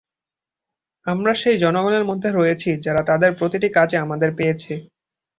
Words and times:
আমরা 1.07 1.31
সেই 1.41 1.57
জনগণের 1.57 2.03
মধ্যে 2.05 2.29
রয়েছি, 2.31 2.69
যারা 2.85 3.01
তাদের 3.09 3.31
প্রতিটি 3.39 3.67
কাজে 3.77 3.97
আমাদের 3.97 4.29
পেয়েছে। 4.37 4.73